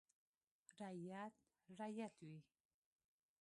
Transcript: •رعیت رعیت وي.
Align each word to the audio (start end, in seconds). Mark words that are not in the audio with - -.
•رعیت 0.79 1.33
رعیت 1.77 2.13
وي. 2.27 2.37